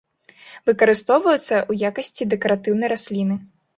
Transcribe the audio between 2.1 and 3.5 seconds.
дэкаратыўнай расліны.